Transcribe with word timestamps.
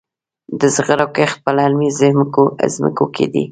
د 0.59 0.61
زغرو 0.75 1.07
کښت 1.15 1.37
په 1.45 1.51
للمي 1.57 1.89
ځمکو 2.85 3.05
کې 3.15 3.25
دی. 3.33 3.45